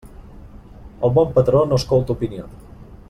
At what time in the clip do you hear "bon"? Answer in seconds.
1.19-1.35